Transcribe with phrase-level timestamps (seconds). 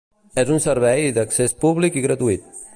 [0.43, 2.53] És un servei d’accés públic i gratuït.